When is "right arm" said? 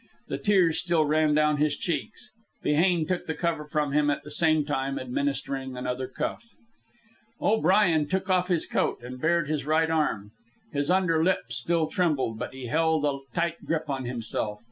9.67-10.31